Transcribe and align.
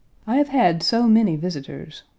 I 0.25 0.37
have 0.37 0.47
had 0.47 0.81
so 0.81 1.05
many 1.07 1.35
visitors. 1.35 2.01
Mr. 2.03 2.09